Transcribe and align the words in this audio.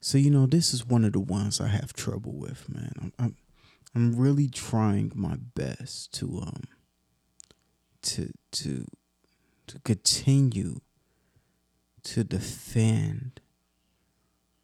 So 0.00 0.18
you 0.18 0.30
know, 0.30 0.46
this 0.46 0.72
is 0.72 0.86
one 0.86 1.04
of 1.04 1.12
the 1.12 1.20
ones 1.20 1.60
I 1.60 1.68
have 1.68 1.92
trouble 1.92 2.32
with, 2.32 2.68
man. 2.68 2.92
I'm 3.00 3.12
I'm, 3.18 3.36
I'm 3.94 4.16
really 4.16 4.48
trying 4.48 5.12
my 5.14 5.36
best 5.54 6.12
to 6.14 6.40
um 6.42 6.62
to 8.02 8.32
to 8.52 8.86
to 9.66 9.78
continue 9.80 10.80
to 12.02 12.24
defend 12.24 13.40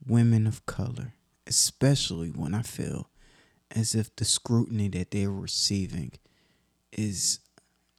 women 0.06 0.46
of 0.46 0.64
color, 0.66 1.14
especially 1.46 2.30
when 2.30 2.54
I 2.54 2.62
feel 2.62 3.10
as 3.70 3.94
if 3.94 4.14
the 4.16 4.24
scrutiny 4.24 4.88
that 4.88 5.10
they're 5.10 5.30
receiving 5.30 6.12
is 6.92 7.40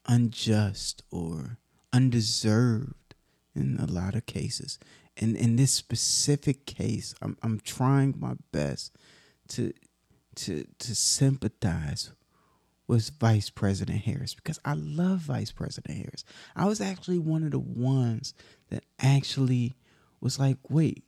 unjust 0.07 1.03
or 1.11 1.57
undeserved 1.93 3.15
in 3.55 3.77
a 3.79 3.85
lot 3.85 4.15
of 4.15 4.25
cases. 4.25 4.79
And 5.19 5.35
in 5.35 5.55
this 5.55 5.71
specific 5.71 6.65
case, 6.65 7.15
I'm 7.21 7.37
I'm 7.41 7.59
trying 7.59 8.15
my 8.19 8.35
best 8.51 8.95
to 9.49 9.73
to 10.35 10.65
to 10.79 10.95
sympathize 10.95 12.11
with 12.87 13.11
Vice 13.19 13.49
President 13.49 14.03
Harris 14.03 14.33
because 14.33 14.59
I 14.63 14.73
love 14.73 15.19
Vice 15.19 15.51
President 15.51 15.97
Harris. 15.97 16.23
I 16.55 16.65
was 16.65 16.79
actually 16.79 17.19
one 17.19 17.43
of 17.43 17.51
the 17.51 17.59
ones 17.59 18.33
that 18.69 18.83
actually 18.99 19.75
was 20.21 20.39
like, 20.39 20.57
wait, 20.69 21.03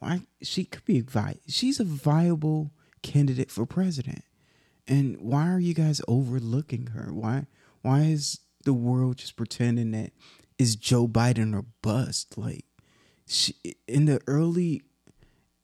why 0.00 0.22
she 0.42 0.64
could 0.64 0.84
be 0.84 1.00
vi- 1.00 1.38
she's 1.46 1.78
a 1.78 1.84
viable 1.84 2.72
candidate 3.02 3.50
for 3.50 3.66
president. 3.66 4.24
And 4.88 5.18
why 5.20 5.48
are 5.48 5.60
you 5.60 5.74
guys 5.74 6.00
overlooking 6.08 6.88
her? 6.88 7.12
Why 7.12 7.46
why 7.82 8.00
is 8.00 8.40
the 8.64 8.74
world 8.74 9.18
just 9.18 9.36
pretending 9.36 9.92
that 9.92 10.12
is 10.58 10.76
Joe 10.76 11.06
Biden 11.06 11.54
or 11.54 11.64
bust? 11.82 12.36
Like 12.36 12.64
she 13.30 13.54
in 13.86 14.06
the 14.06 14.20
early 14.26 14.82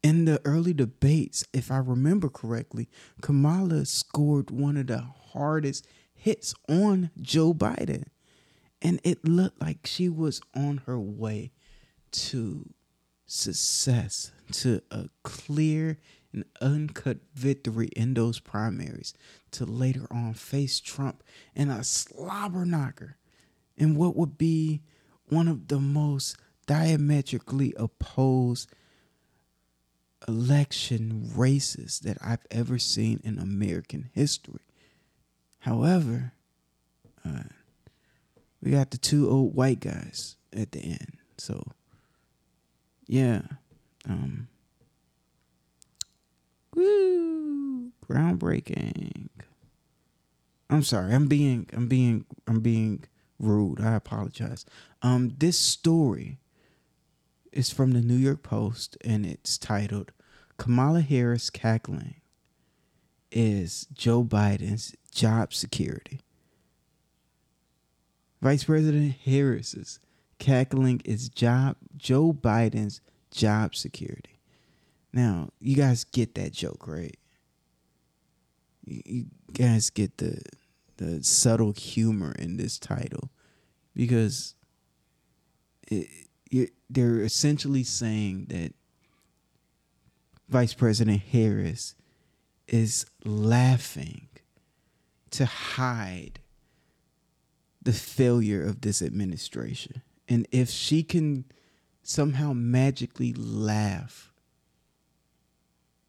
in 0.02 0.24
the 0.24 0.41
early 0.45 0.73
debates, 0.73 1.45
if 1.52 1.73
I 1.73 1.79
remember 1.79 2.29
correctly, 2.29 2.88
Kamala 3.23 3.87
scored 3.87 4.52
one 4.52 4.77
of 4.77 4.87
the 4.87 5.04
hardest 5.32 5.85
hits 6.15 6.55
on 6.68 7.10
Joe 7.21 7.52
Biden. 7.52 8.05
And 8.80 9.01
it 9.02 9.27
looked 9.27 9.60
like 9.60 9.80
she 9.85 10.09
was 10.09 10.40
on 10.55 10.82
her 10.87 11.01
way 11.01 11.51
to 12.13 12.73
success, 13.27 14.30
to 14.52 14.80
a 14.93 15.09
clear 15.24 15.99
and 16.33 16.45
uncut 16.60 17.18
victory 17.35 17.88
in 17.96 18.15
those 18.15 18.38
primaries, 18.38 19.12
to 19.52 19.65
later 19.65 20.07
on 20.12 20.35
face 20.35 20.79
Trump 20.79 21.24
in 21.57 21.68
a 21.68 21.83
slobber 21.83 22.65
knocker 22.65 23.16
in 23.77 23.96
what 23.96 24.15
would 24.15 24.38
be 24.38 24.83
one 25.24 25.49
of 25.49 25.66
the 25.66 25.80
most 25.80 26.37
diametrically 26.66 27.74
opposed 27.76 28.68
election 30.26 31.30
races 31.34 32.00
that 32.00 32.18
I've 32.22 32.46
ever 32.50 32.78
seen 32.78 33.20
in 33.24 33.38
American 33.38 34.10
history. 34.12 34.62
However, 35.60 36.32
uh, 37.24 37.44
we 38.62 38.70
got 38.70 38.90
the 38.90 38.98
two 38.98 39.28
old 39.30 39.54
white 39.54 39.80
guys 39.80 40.37
at 40.52 40.72
the 40.72 40.80
end. 40.80 41.16
So, 41.38 41.72
yeah. 43.06 43.42
Um, 44.09 44.48
woo, 46.74 47.92
groundbreaking. 48.09 49.28
I'm 50.68 50.82
sorry. 50.82 51.14
I'm 51.14 51.28
being 51.28 51.68
I'm 51.72 51.87
being 51.87 52.24
I'm 52.46 52.60
being 52.60 53.04
rude. 53.38 53.80
I 53.80 53.94
apologize. 53.94 54.64
Um 55.02 55.34
this 55.38 55.59
story 55.59 56.38
is 57.57 57.71
from 57.71 57.93
the 57.93 58.02
New 58.02 58.16
York 58.16 58.43
Post 58.43 58.99
and 59.02 59.24
it's 59.24 59.57
titled 59.57 60.12
Kamala 60.59 61.01
Harris 61.01 61.49
cackling 61.49 62.16
is 63.32 63.87
Joe 63.93 64.22
Biden's 64.22 64.94
job 65.10 65.54
security. 65.54 66.21
Vice 68.43 68.65
President 68.65 69.15
Harris's 69.25 70.00
cackling 70.39 71.00
is 71.05 71.31
job 71.31 71.77
Joe 71.97 72.33
Biden's 72.33 73.00
job 73.31 73.75
security. 73.75 74.38
Now, 75.12 75.49
you 75.59 75.77
guys 75.77 76.05
get 76.05 76.34
that 76.34 76.53
joke, 76.53 76.87
right? 76.87 77.17
You, 78.84 79.27
guys 79.53 79.88
get 79.91 80.19
the 80.19 80.43
the 80.99 81.25
subtle 81.25 81.73
humor 81.73 82.33
in 82.38 82.56
this 82.56 82.78
title 82.78 83.31
because 83.94 84.55
it, 85.88 86.25
they're 86.91 87.21
essentially 87.21 87.83
saying 87.83 88.47
that 88.51 88.73
Vice 90.49 90.75
President 90.75 91.23
Harris 91.23 91.95
is 92.69 93.07
laughing 93.25 94.29
to 95.31 95.47
hide 95.47 96.41
the 97.83 97.93
failure 97.93 98.65
of 98.65 98.81
this 98.81 99.03
administration. 99.03 100.03
And 100.29 100.47
if 100.51 100.69
she 100.69 101.03
can 101.03 101.45
somehow 102.03 102.53
magically 102.53 103.33
laugh, 103.33 104.33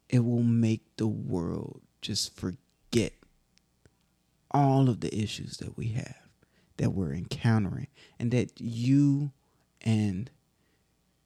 it 0.08 0.20
will 0.20 0.42
make 0.42 0.82
the 0.96 1.06
world 1.06 1.82
just 2.00 2.34
forget 2.34 3.12
all 4.50 4.88
of 4.88 5.00
the 5.00 5.14
issues 5.16 5.58
that 5.58 5.76
we 5.76 5.88
have, 5.88 6.28
that 6.78 6.90
we're 6.90 7.12
encountering, 7.12 7.88
and 8.18 8.30
that 8.30 8.60
you 8.60 9.32
and 9.82 10.30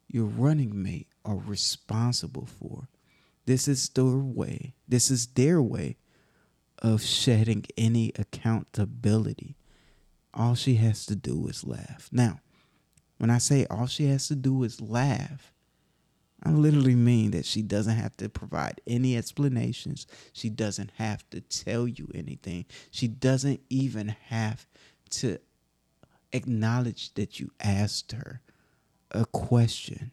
your 0.07 0.25
running 0.25 0.81
mate 0.81 1.07
are 1.25 1.37
responsible 1.37 2.45
for. 2.45 2.87
This 3.45 3.67
is 3.67 3.89
their 3.89 4.17
way. 4.17 4.75
This 4.87 5.11
is 5.11 5.27
their 5.27 5.61
way 5.61 5.97
of 6.79 7.01
shedding 7.01 7.65
any 7.77 8.11
accountability. 8.17 9.55
All 10.33 10.55
she 10.55 10.75
has 10.75 11.05
to 11.07 11.15
do 11.15 11.47
is 11.47 11.63
laugh. 11.63 12.09
Now, 12.11 12.39
when 13.17 13.29
I 13.29 13.37
say 13.37 13.65
all 13.69 13.87
she 13.87 14.07
has 14.07 14.27
to 14.27 14.35
do 14.35 14.63
is 14.63 14.81
laugh, 14.81 15.53
I 16.43 16.51
literally 16.51 16.95
mean 16.95 17.31
that 17.31 17.45
she 17.45 17.61
doesn't 17.61 17.95
have 17.95 18.17
to 18.17 18.27
provide 18.27 18.81
any 18.85 19.15
explanations. 19.15 20.05
She 20.33 20.49
doesn't 20.49 20.91
have 20.97 21.29
to 21.29 21.39
tell 21.39 21.87
you 21.87 22.09
anything. 22.13 22.65
She 22.91 23.07
doesn't 23.07 23.61
even 23.69 24.09
have 24.27 24.67
to 25.11 25.39
acknowledge 26.33 27.13
that 27.13 27.39
you 27.39 27.51
asked 27.61 28.11
her 28.11 28.41
a 29.11 29.25
question. 29.25 30.11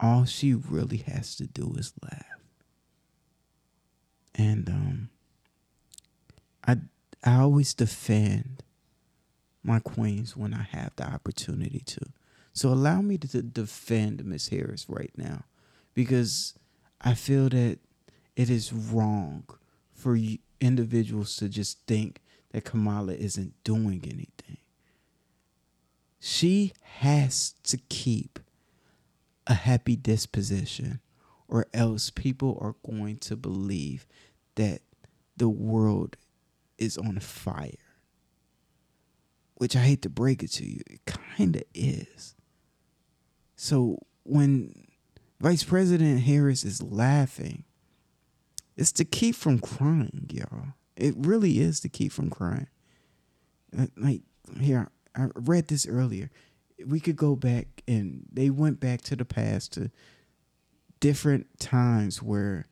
All 0.00 0.24
she 0.24 0.54
really 0.54 0.98
has 0.98 1.36
to 1.36 1.46
do 1.46 1.74
is 1.76 1.92
laugh. 2.02 2.24
And 4.34 4.68
um 4.68 5.08
I 6.66 6.76
I 7.22 7.36
always 7.36 7.74
defend 7.74 8.62
my 9.62 9.78
queens 9.78 10.36
when 10.36 10.52
I 10.52 10.62
have 10.62 10.92
the 10.96 11.06
opportunity 11.06 11.80
to. 11.86 12.00
So 12.52 12.68
allow 12.68 13.00
me 13.00 13.18
to 13.18 13.42
defend 13.42 14.24
Miss 14.24 14.48
Harris 14.48 14.86
right 14.88 15.12
now 15.16 15.44
because 15.94 16.54
I 17.00 17.14
feel 17.14 17.48
that 17.48 17.78
it 18.36 18.50
is 18.50 18.72
wrong 18.72 19.44
for 19.92 20.18
individuals 20.60 21.36
to 21.36 21.48
just 21.48 21.78
think 21.86 22.20
that 22.54 22.64
Kamala 22.64 23.14
isn't 23.14 23.52
doing 23.64 24.00
anything. 24.04 24.58
She 26.20 26.72
has 26.82 27.56
to 27.64 27.78
keep 27.88 28.38
a 29.48 29.54
happy 29.54 29.96
disposition, 29.96 31.00
or 31.48 31.66
else 31.74 32.10
people 32.10 32.56
are 32.60 32.76
going 32.88 33.16
to 33.16 33.34
believe 33.34 34.06
that 34.54 34.82
the 35.36 35.48
world 35.48 36.16
is 36.78 36.96
on 36.96 37.18
fire. 37.18 37.72
Which 39.56 39.74
I 39.74 39.80
hate 39.80 40.02
to 40.02 40.08
break 40.08 40.44
it 40.44 40.52
to 40.52 40.64
you, 40.64 40.80
it 40.88 41.04
kind 41.06 41.56
of 41.56 41.64
is. 41.74 42.36
So 43.56 43.98
when 44.22 44.86
Vice 45.40 45.64
President 45.64 46.20
Harris 46.20 46.62
is 46.62 46.80
laughing, 46.80 47.64
it's 48.76 48.92
to 48.92 49.04
keep 49.04 49.34
from 49.34 49.58
crying, 49.58 50.30
y'all. 50.32 50.74
It 50.96 51.14
really 51.16 51.60
is 51.60 51.80
to 51.80 51.88
keep 51.88 52.12
from 52.12 52.30
crying. 52.30 52.68
Like 53.96 54.22
here, 54.60 54.90
I 55.16 55.28
read 55.34 55.68
this 55.68 55.86
earlier. 55.86 56.30
We 56.84 57.00
could 57.00 57.16
go 57.16 57.36
back 57.36 57.66
and 57.86 58.26
they 58.32 58.50
went 58.50 58.80
back 58.80 59.02
to 59.02 59.16
the 59.16 59.24
past 59.24 59.72
to 59.74 59.90
different 61.00 61.58
times 61.58 62.22
where 62.22 62.66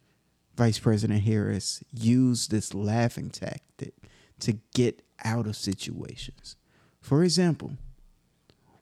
Vice 0.56 0.78
President 0.78 1.22
Harris 1.22 1.82
used 1.92 2.50
this 2.50 2.74
laughing 2.74 3.30
tactic 3.30 3.94
to 4.40 4.58
get 4.74 5.02
out 5.24 5.46
of 5.46 5.56
situations. 5.56 6.56
For 7.00 7.24
example, 7.24 7.72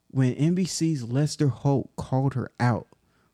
when 0.09 0.35
NBC's 0.35 1.05
Lester 1.05 1.49
Holt 1.49 1.91
called 1.97 2.35
her 2.35 2.51
out 2.59 2.89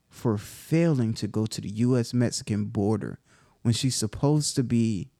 for 0.09 0.39
failing 0.39 1.15
to 1.15 1.27
go 1.27 1.47
to 1.47 1.61
the 1.61 1.71
US 1.71 2.13
Mexican 2.15 2.67
border 2.67 3.19
when 3.63 3.75
she's 3.75 3.97
supposed 3.97 4.55
to 4.57 4.63
be 4.63 5.11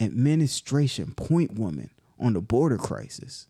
administration 0.00 1.12
point 1.14 1.54
woman 1.54 1.90
on 2.18 2.32
the 2.34 2.40
border 2.40 2.78
crisis. 2.78 3.46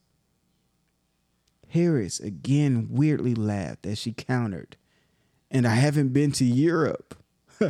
Harris 1.69 2.21
again 2.21 2.89
weirdly 2.91 3.35
laughed 3.35 3.87
as 3.87 3.99
she 3.99 4.13
countered 4.13 4.77
and 5.53 5.67
I 5.67 5.75
haven't 5.75 6.09
been 6.09 6.33
to 6.33 6.45
Europe. 6.45 7.15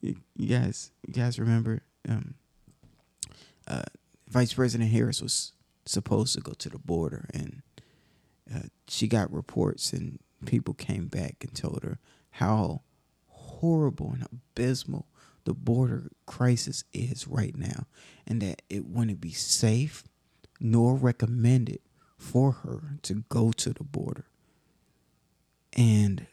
you, 0.00 0.16
guys, 0.48 0.90
you 1.06 1.12
guys 1.12 1.38
remember? 1.38 1.82
Um, 2.08 2.34
uh, 3.68 3.82
Vice 4.26 4.54
President 4.54 4.90
Harris 4.90 5.20
was 5.20 5.52
supposed 5.84 6.34
to 6.34 6.40
go 6.40 6.52
to 6.52 6.70
the 6.70 6.78
border, 6.78 7.28
and 7.34 7.62
uh, 8.52 8.68
she 8.88 9.06
got 9.06 9.30
reports, 9.32 9.92
and 9.92 10.18
people 10.46 10.72
came 10.72 11.08
back 11.08 11.36
and 11.42 11.54
told 11.54 11.82
her 11.82 11.98
how 12.30 12.80
horrible 13.28 14.12
and 14.14 14.26
abysmal 14.32 15.06
the 15.46 15.54
border 15.54 16.10
crisis 16.26 16.84
is 16.92 17.26
right 17.26 17.56
now, 17.56 17.86
and 18.26 18.42
that 18.42 18.62
it 18.68 18.84
wouldn't 18.86 19.20
be 19.20 19.32
safe 19.32 20.04
nor 20.60 20.94
recommended 20.94 21.78
for 22.18 22.52
her 22.52 22.98
to 23.02 23.24
go 23.28 23.52
to 23.52 23.72
the 23.72 23.84
border. 23.84 24.26
And 25.72 26.26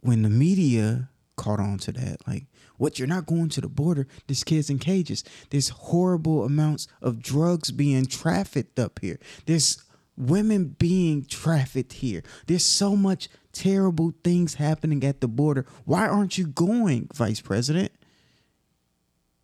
when 0.00 0.22
the 0.22 0.30
media 0.30 1.10
caught 1.36 1.60
on 1.60 1.78
to 1.78 1.92
that, 1.92 2.26
like, 2.26 2.46
what, 2.76 2.98
you're 2.98 3.08
not 3.08 3.26
going 3.26 3.50
to 3.50 3.60
the 3.60 3.68
border? 3.68 4.06
There's 4.26 4.44
kids 4.44 4.70
in 4.70 4.78
cages. 4.78 5.22
There's 5.50 5.68
horrible 5.68 6.44
amounts 6.44 6.88
of 7.00 7.22
drugs 7.22 7.70
being 7.70 8.06
trafficked 8.06 8.78
up 8.78 8.98
here. 9.00 9.20
There's 9.46 9.84
women 10.16 10.76
being 10.78 11.24
trafficked 11.24 11.94
here. 11.94 12.22
There's 12.46 12.64
so 12.64 12.96
much 12.96 13.28
terrible 13.54 14.12
things 14.22 14.54
happening 14.54 15.02
at 15.04 15.20
the 15.20 15.28
border. 15.28 15.64
Why 15.84 16.06
aren't 16.06 16.36
you 16.36 16.46
going, 16.46 17.08
Vice 17.14 17.40
President? 17.40 17.92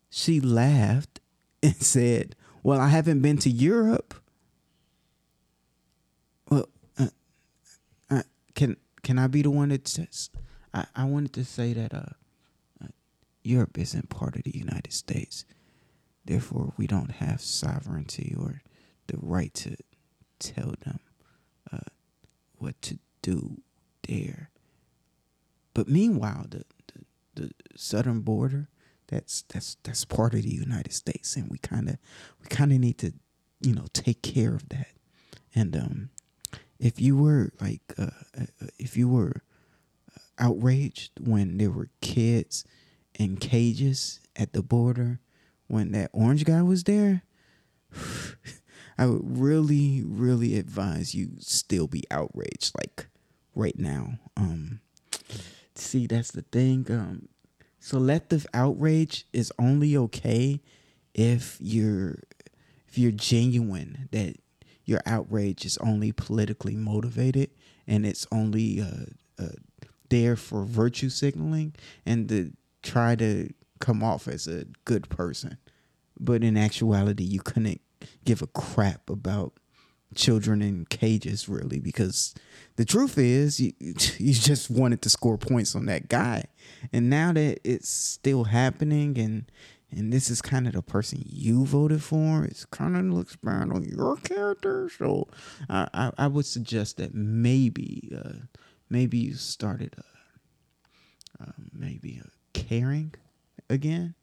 She 0.09 0.39
laughed 0.39 1.19
and 1.63 1.75
said, 1.81 2.35
Well, 2.61 2.79
I 2.79 2.89
haven't 2.89 3.21
been 3.21 3.37
to 3.39 3.49
Europe. 3.49 4.13
Well, 6.49 6.67
uh, 6.99 7.07
uh, 8.09 8.23
can 8.53 8.77
can 9.01 9.17
I 9.17 9.27
be 9.27 9.41
the 9.41 9.49
one 9.49 9.69
that 9.69 9.87
says? 9.87 10.29
I, 10.73 10.85
I 10.95 11.05
wanted 11.05 11.33
to 11.33 11.45
say 11.45 11.73
that 11.73 11.93
uh, 11.93 12.13
uh, 12.83 12.87
Europe 13.43 13.77
isn't 13.77 14.09
part 14.09 14.35
of 14.35 14.43
the 14.43 14.55
United 14.55 14.93
States. 14.93 15.45
Therefore, 16.25 16.73
we 16.77 16.85
don't 16.85 17.11
have 17.11 17.41
sovereignty 17.41 18.35
or 18.37 18.61
the 19.07 19.17
right 19.21 19.53
to 19.55 19.75
tell 20.39 20.75
them 20.83 20.99
uh, 21.71 21.89
what 22.57 22.79
to 22.83 22.99
do 23.21 23.61
there. 24.11 24.49
But 25.73 25.87
meanwhile, 25.87 26.45
the, 26.49 26.63
the, 26.93 27.41
the 27.41 27.51
southern 27.75 28.21
border 28.21 28.67
that's 29.07 29.43
that's 29.49 29.77
that's 29.83 30.05
part 30.05 30.33
of 30.33 30.43
the 30.43 30.49
United 30.49 30.93
States, 30.93 31.35
and 31.35 31.49
we 31.49 31.57
kind 31.57 31.89
of 31.89 31.97
we 32.41 32.47
kind 32.47 32.71
of 32.71 32.79
need 32.79 32.97
to 32.99 33.13
you 33.61 33.73
know 33.73 33.85
take 33.93 34.21
care 34.21 34.53
of 34.55 34.69
that. 34.69 34.93
And 35.55 35.75
um, 35.75 36.09
if 36.79 36.99
you 37.01 37.17
were 37.17 37.51
like 37.59 37.81
uh, 37.97 38.07
uh, 38.39 38.67
if 38.77 38.95
you 38.95 39.09
were 39.09 39.43
outraged 40.39 41.11
when 41.19 41.57
there 41.57 41.71
were 41.71 41.89
kids 42.01 42.65
in 43.19 43.37
cages 43.37 44.19
at 44.35 44.53
the 44.53 44.63
border 44.63 45.19
when 45.67 45.91
that 45.91 46.09
orange 46.13 46.45
guy 46.45 46.61
was 46.61 46.83
there. 46.83 47.23
I 48.97 49.05
would 49.07 49.39
really, 49.39 50.03
really 50.05 50.57
advise 50.57 51.15
you 51.15 51.31
still 51.39 51.87
be 51.87 52.03
outraged, 52.11 52.73
like 52.77 53.07
right 53.55 53.77
now. 53.77 54.19
Um, 54.37 54.81
see, 55.75 56.07
that's 56.07 56.31
the 56.31 56.43
thing. 56.43 56.85
Um, 56.89 57.29
selective 57.79 58.45
outrage 58.53 59.25
is 59.33 59.51
only 59.59 59.97
okay 59.97 60.61
if 61.13 61.57
you're 61.59 62.19
if 62.87 62.97
you're 62.97 63.11
genuine 63.11 64.09
that 64.11 64.35
your 64.85 65.01
outrage 65.05 65.65
is 65.65 65.77
only 65.77 66.11
politically 66.11 66.75
motivated 66.75 67.49
and 67.87 68.05
it's 68.05 68.27
only 68.31 68.81
uh, 68.81 69.05
uh, 69.41 69.47
there 70.09 70.35
for 70.35 70.63
virtue 70.65 71.09
signaling 71.09 71.73
and 72.05 72.27
to 72.27 72.51
try 72.83 73.15
to 73.15 73.49
come 73.79 74.03
off 74.03 74.27
as 74.27 74.47
a 74.47 74.65
good 74.85 75.09
person. 75.09 75.57
But 76.19 76.43
in 76.43 76.57
actuality, 76.57 77.23
you 77.23 77.39
couldn't 77.39 77.81
give 78.25 78.41
a 78.41 78.47
crap 78.47 79.09
about 79.09 79.53
children 80.15 80.61
in 80.61 80.85
cages 80.85 81.47
really 81.47 81.79
because 81.79 82.33
the 82.75 82.85
truth 82.85 83.17
is 83.17 83.59
you 83.59 83.73
you 83.79 84.33
just 84.33 84.69
wanted 84.69 85.01
to 85.01 85.09
score 85.09 85.37
points 85.37 85.75
on 85.75 85.85
that 85.85 86.09
guy. 86.09 86.45
And 86.91 87.09
now 87.09 87.33
that 87.33 87.59
it's 87.63 87.89
still 87.89 88.45
happening 88.45 89.17
and 89.17 89.45
and 89.93 90.13
this 90.13 90.29
is 90.29 90.41
kind 90.41 90.67
of 90.67 90.73
the 90.73 90.81
person 90.81 91.21
you 91.25 91.65
voted 91.65 92.01
for 92.01 92.45
it's 92.45 92.63
kind 92.65 92.95
of 92.95 93.03
looks 93.05 93.35
bad 93.35 93.71
on 93.71 93.83
your 93.83 94.17
character. 94.17 94.89
So 94.97 95.27
i 95.69 95.87
i, 95.93 96.11
I 96.17 96.27
would 96.27 96.45
suggest 96.45 96.97
that 96.97 97.13
maybe 97.13 98.11
uh, 98.15 98.45
maybe 98.89 99.17
you 99.17 99.35
started 99.35 99.95
uh, 99.97 101.43
uh, 101.43 101.51
maybe 101.73 102.21
caring 102.53 103.13
again. 103.69 104.15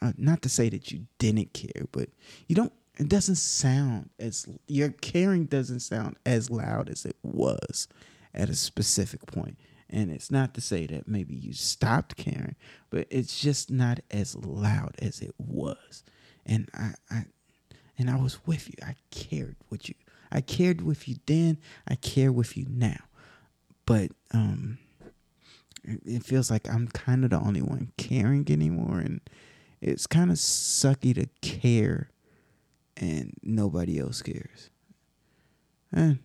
Uh, 0.00 0.12
not 0.16 0.42
to 0.42 0.48
say 0.48 0.68
that 0.68 0.92
you 0.92 1.06
didn't 1.18 1.52
care 1.52 1.84
but 1.90 2.08
you 2.46 2.54
don't 2.54 2.72
it 2.98 3.08
doesn't 3.08 3.36
sound 3.36 4.10
as 4.18 4.46
your 4.66 4.90
caring 4.90 5.44
doesn't 5.44 5.80
sound 5.80 6.16
as 6.26 6.50
loud 6.50 6.88
as 6.88 7.04
it 7.04 7.16
was 7.22 7.86
at 8.34 8.48
a 8.48 8.54
specific 8.54 9.24
point. 9.26 9.56
And 9.88 10.10
it's 10.10 10.30
not 10.30 10.52
to 10.54 10.60
say 10.60 10.86
that 10.86 11.08
maybe 11.08 11.34
you 11.34 11.54
stopped 11.54 12.16
caring 12.16 12.56
but 12.90 13.06
it's 13.10 13.40
just 13.40 13.70
not 13.70 14.00
as 14.10 14.34
loud 14.34 14.96
as 15.00 15.20
it 15.20 15.34
was. 15.38 16.02
And 16.44 16.68
i, 16.74 16.92
I 17.10 17.24
and 17.96 18.10
i 18.10 18.16
was 18.16 18.44
with 18.46 18.68
you. 18.68 18.74
I 18.82 18.96
cared 19.10 19.56
with 19.70 19.88
you. 19.88 19.94
I 20.30 20.40
cared 20.40 20.82
with 20.82 21.08
you 21.08 21.16
then. 21.26 21.58
I 21.86 21.94
care 21.94 22.32
with 22.32 22.56
you 22.56 22.66
now. 22.68 23.04
But 23.86 24.10
um 24.34 24.78
it 26.04 26.22
feels 26.22 26.50
like 26.50 26.68
i'm 26.68 26.88
kind 26.88 27.24
of 27.24 27.30
the 27.30 27.38
only 27.38 27.62
one 27.62 27.92
caring 27.96 28.50
anymore. 28.50 28.98
And 28.98 29.20
it's 29.80 30.08
kind 30.08 30.30
of 30.30 30.36
sucky 30.36 31.14
to 31.14 31.28
care 31.40 32.10
and 32.98 33.34
nobody 33.42 33.98
else 33.98 34.22
cares. 34.22 34.70
And 35.92 36.18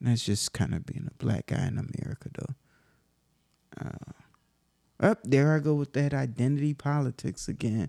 that's 0.00 0.24
just 0.24 0.52
kind 0.52 0.74
of 0.74 0.86
being 0.86 1.08
a 1.10 1.24
black 1.24 1.46
guy 1.46 1.66
in 1.66 1.78
America, 1.78 2.28
though. 2.32 2.54
Uh, 3.80 4.12
up 5.00 5.20
there, 5.24 5.54
I 5.54 5.58
go 5.58 5.74
with 5.74 5.92
that 5.94 6.14
identity 6.14 6.74
politics 6.74 7.48
again. 7.48 7.88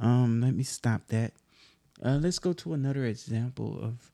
Um, 0.00 0.40
let 0.40 0.54
me 0.54 0.62
stop 0.62 1.08
that. 1.08 1.32
Uh, 2.02 2.18
let's 2.20 2.38
go 2.38 2.52
to 2.52 2.72
another 2.72 3.04
example 3.04 3.78
of 3.80 4.10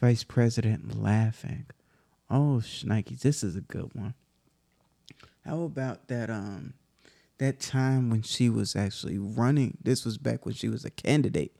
vice 0.00 0.24
president 0.24 1.00
laughing. 1.02 1.66
Oh, 2.30 2.60
shnikes, 2.62 3.20
this 3.20 3.42
is 3.42 3.56
a 3.56 3.60
good 3.60 3.90
one. 3.94 4.14
How 5.44 5.62
about 5.62 6.08
that? 6.08 6.30
Um, 6.30 6.74
that 7.38 7.60
time 7.60 8.10
when 8.10 8.22
she 8.22 8.50
was 8.50 8.76
actually 8.76 9.18
running. 9.18 9.78
This 9.82 10.04
was 10.04 10.18
back 10.18 10.44
when 10.44 10.54
she 10.54 10.68
was 10.68 10.84
a 10.84 10.90
candidate 10.90 11.56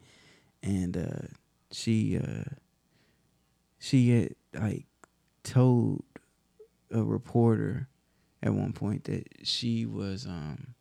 and 0.62 0.96
uh, 0.96 1.26
she 1.70 2.18
uh, 2.18 2.44
she 3.78 4.10
had 4.10 4.34
like 4.54 4.86
told 5.42 6.04
a 6.90 7.02
reporter 7.02 7.88
at 8.42 8.54
one 8.54 8.72
point 8.72 9.04
that 9.04 9.26
she 9.42 9.84
was 9.84 10.26
um, 10.26 10.74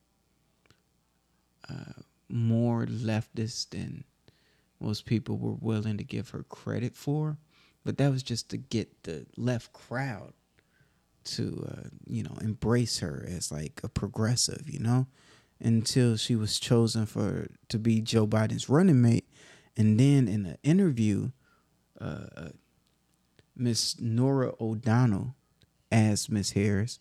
uh, 1.69 2.01
more 2.29 2.85
leftist 2.85 3.71
than 3.71 4.03
most 4.79 5.05
people 5.05 5.37
were 5.37 5.55
willing 5.59 5.97
to 5.97 6.03
give 6.03 6.29
her 6.29 6.43
credit 6.43 6.95
for, 6.95 7.37
but 7.83 7.97
that 7.97 8.11
was 8.11 8.21
just 8.23 8.49
to 8.49 8.57
get 8.57 9.03
the 9.03 9.25
left 9.35 9.73
crowd 9.73 10.33
to 11.23 11.67
uh, 11.69 11.89
you 12.07 12.23
know 12.23 12.37
embrace 12.41 12.99
her 12.99 13.25
as 13.27 13.51
like 13.51 13.81
a 13.83 13.89
progressive, 13.89 14.69
you 14.69 14.79
know, 14.79 15.07
until 15.59 16.15
she 16.15 16.35
was 16.35 16.59
chosen 16.59 17.05
for 17.05 17.47
to 17.69 17.77
be 17.77 18.01
Joe 18.01 18.27
Biden's 18.27 18.69
running 18.69 19.01
mate 19.01 19.27
and 19.77 19.99
then 19.99 20.27
in 20.27 20.45
an 20.45 20.57
interview, 20.63 21.31
uh, 22.01 22.25
uh 22.35 22.49
Miss 23.55 23.99
Norah 23.99 24.53
O'Donnell 24.59 25.35
asked 25.91 26.29
Miss 26.29 26.51
Harris, 26.51 26.99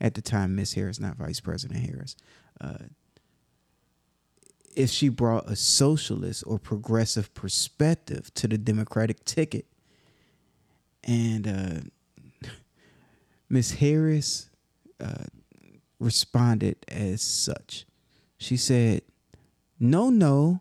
at 0.00 0.14
the 0.14 0.22
time 0.22 0.54
Miss 0.54 0.74
Harris, 0.74 1.00
not 1.00 1.16
Vice 1.16 1.40
President 1.40 1.80
Harris, 1.80 2.16
uh, 2.60 2.84
if 4.76 4.90
she 4.90 5.08
brought 5.08 5.50
a 5.50 5.56
socialist 5.56 6.44
or 6.46 6.58
progressive 6.58 7.34
perspective 7.34 8.32
to 8.34 8.46
the 8.46 8.56
Democratic 8.56 9.24
ticket. 9.24 9.66
And 11.02 11.48
uh, 11.48 12.48
Miss 13.48 13.72
Harris 13.72 14.50
uh, 15.00 15.24
responded 15.98 16.76
as 16.86 17.22
such. 17.22 17.86
She 18.36 18.56
said, 18.56 19.02
No, 19.80 20.10
no, 20.10 20.60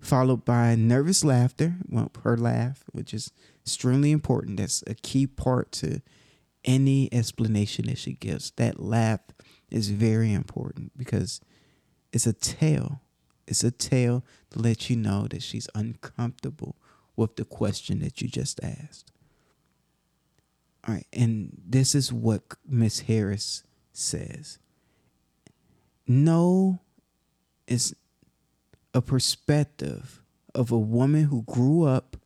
followed 0.00 0.44
by 0.44 0.74
nervous 0.74 1.24
laughter, 1.24 1.76
well, 1.88 2.10
her 2.24 2.36
laugh, 2.36 2.84
which 2.92 3.12
is 3.14 3.32
extremely 3.62 4.10
important. 4.10 4.56
That's 4.56 4.82
a 4.86 4.94
key 4.94 5.26
part 5.26 5.72
to 5.72 6.00
any 6.64 7.12
explanation 7.12 7.86
that 7.86 7.98
she 7.98 8.14
gives. 8.14 8.50
That 8.52 8.80
laugh 8.80 9.20
is 9.70 9.90
very 9.90 10.32
important 10.32 10.92
because 10.96 11.40
it's 12.12 12.26
a 12.26 12.32
tale. 12.32 13.02
It's 13.46 13.64
a 13.64 13.70
tale 13.70 14.24
to 14.50 14.58
let 14.58 14.90
you 14.90 14.96
know 14.96 15.26
that 15.28 15.42
she's 15.42 15.68
uncomfortable 15.74 16.76
with 17.16 17.36
the 17.36 17.44
question 17.44 18.00
that 18.00 18.20
you 18.20 18.28
just 18.28 18.60
asked. 18.62 19.12
All 20.86 20.94
right, 20.94 21.06
and 21.12 21.60
this 21.66 21.94
is 21.94 22.12
what 22.12 22.42
Miss 22.66 23.00
Harris 23.00 23.64
says. 23.92 24.58
No, 26.06 26.80
it's 27.66 27.94
a 28.94 29.02
perspective 29.02 30.20
of 30.54 30.70
a 30.70 30.78
woman 30.78 31.24
who 31.24 31.42
grew 31.42 31.84
up 31.84 32.16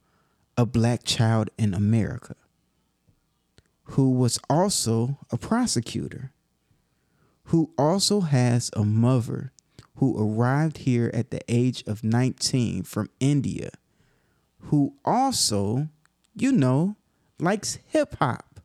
a 0.57 0.65
black 0.65 1.05
child 1.05 1.51
in 1.59 1.75
America, 1.75 2.37
who 3.85 4.11
was 4.11 4.39
also 4.49 5.19
a 5.31 5.37
prosecutor, 5.37 6.33
who 7.45 7.73
also 7.77 8.21
has 8.21 8.71
a 8.75 8.85
mother 8.85 9.53
who 9.97 10.19
arrived 10.19 10.79
here 10.79 11.11
at 11.15 11.31
the 11.31 11.41
age 11.49 11.85
of 11.87 12.03
19 12.03 12.83
from 12.83 13.11
India, 13.21 13.71
who 14.59 14.95
also, 15.05 15.89
you 16.35 16.51
know, 16.51 16.97
likes 17.39 17.79
hip 17.87 18.17
hop. 18.19 18.61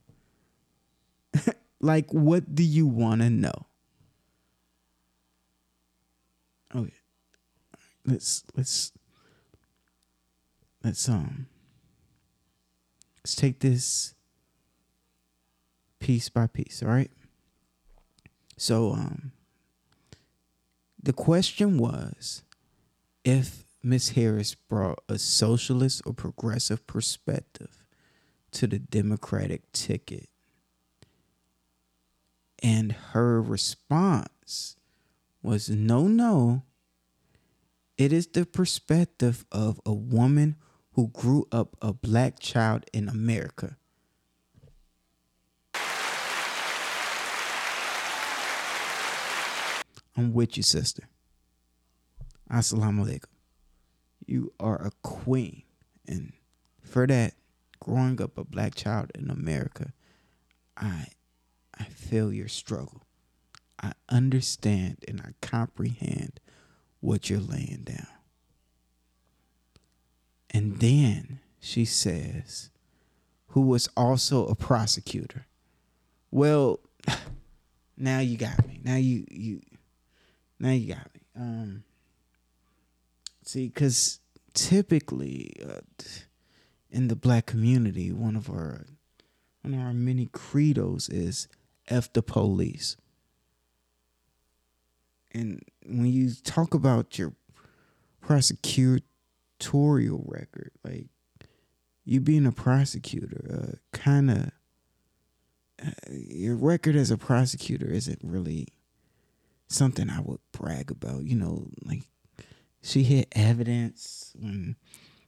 like, 1.80 2.12
what 2.12 2.56
do 2.56 2.64
you 2.64 2.88
want 2.88 3.22
to 3.22 3.30
know? 3.30 3.66
Oh, 6.74 6.82
okay, 6.82 6.94
let's 8.10 8.44
let's 8.56 8.92
let's 10.84 11.08
um 11.08 11.48
let's 13.18 13.36
take 13.36 13.60
this 13.60 14.16
piece 16.00 16.30
by 16.30 16.48
piece. 16.48 16.82
All 16.82 16.90
right. 16.90 17.12
So 18.58 18.92
um, 18.92 19.32
the 21.02 21.14
question 21.14 21.78
was 21.78 22.44
if 23.24 23.64
Miss 23.82 24.10
Harris 24.10 24.56
brought 24.56 25.00
a 25.08 25.18
socialist 25.18 26.02
or 26.06 26.14
progressive 26.14 26.86
perspective 26.86 27.86
to 28.52 28.68
the 28.68 28.80
Democratic 28.80 29.72
ticket. 29.72 30.30
And 32.62 32.92
her 33.14 33.42
response 33.42 34.76
was 35.42 35.70
no, 35.70 36.08
no. 36.08 36.64
It 38.00 38.14
is 38.14 38.28
the 38.28 38.46
perspective 38.46 39.46
of 39.52 39.82
a 39.86 39.94
woman 39.94 40.56
who 40.94 41.10
grew 41.10 41.46
up 41.52 41.76
a 41.82 41.92
black 41.92 42.40
child 42.40 42.86
in 42.94 43.10
America. 43.10 43.76
I'm 50.16 50.32
with 50.32 50.56
you, 50.56 50.64
sister. 50.64 51.10
Assalamu 52.50 53.06
alaikum. 53.06 53.26
You 54.26 54.54
are 54.62 54.82
a 54.82 54.92
queen. 55.02 55.64
And 56.08 56.32
for 56.82 57.06
that, 57.06 57.34
growing 57.82 58.22
up 58.22 58.38
a 58.38 58.46
black 58.46 58.76
child 58.76 59.12
in 59.14 59.30
America, 59.30 59.92
I 60.78 61.08
I 61.78 61.84
feel 61.84 62.32
your 62.32 62.48
struggle. 62.48 63.04
I 63.84 63.92
understand 64.08 65.04
and 65.06 65.20
I 65.20 65.34
comprehend 65.46 66.40
what 67.00 67.30
you're 67.30 67.40
laying 67.40 67.84
down. 67.84 68.08
And 70.52 70.80
then 70.80 71.40
she 71.60 71.86
says, 71.86 72.70
who 73.50 73.62
was 73.62 73.90
also 73.96 74.48
a 74.48 74.56
prosecutor. 74.56 75.48
Well, 76.32 76.80
now 77.98 78.20
you 78.20 78.38
got 78.38 78.66
me. 78.68 78.80
Now 78.84 78.96
you 78.96 79.26
you 79.30 79.62
now 80.60 80.72
you 80.72 80.94
got 80.94 81.14
me. 81.14 81.22
Um 81.36 81.84
see 83.44 83.70
cuz 83.70 84.20
typically 84.54 85.54
uh, 85.68 85.82
in 86.92 87.08
the 87.08 87.16
black 87.16 87.46
community, 87.46 88.12
one 88.12 88.36
of 88.36 88.50
our 88.50 88.86
one 89.62 89.74
of 89.74 89.80
our 89.80 89.94
many 89.94 90.28
credos 90.28 91.10
is 91.10 91.48
F 91.88 92.12
the 92.14 92.22
police. 92.22 92.98
And 95.32 95.62
when 95.86 96.08
you 96.08 96.32
talk 96.44 96.74
about 96.74 97.18
your 97.20 97.34
prosecutorial 98.26 100.24
record, 100.26 100.72
like 100.84 101.08
you 102.04 102.20
being 102.20 102.46
a 102.46 102.52
prosecutor, 102.52 103.46
uh, 103.52 103.98
kind 103.98 104.32
of 104.32 104.52
uh, 105.86 105.92
your 106.10 106.56
record 106.56 106.96
as 106.96 107.12
a 107.12 107.18
prosecutor 107.18 107.88
isn't 107.88 108.20
really 108.24 108.68
something 109.68 110.10
I 110.10 110.20
would 110.20 110.40
brag 110.52 110.92
about. 110.92 111.24
You 111.24 111.36
know, 111.36 111.68
like 111.86 112.04
she 112.82 113.04
hid 113.04 113.28
evidence 113.34 114.34
when 114.38 114.76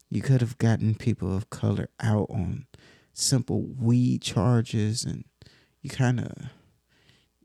you 0.10 0.22
could 0.22 0.42
have 0.42 0.58
gotten 0.58 0.96
people 0.96 1.36
of 1.36 1.50
color 1.50 1.90
out 2.00 2.30
on 2.30 2.66
simple 3.14 3.62
weed 3.62 4.22
charges 4.22 5.04
and 5.04 5.26
you 5.82 5.90
kind 5.90 6.20
of 6.20 6.32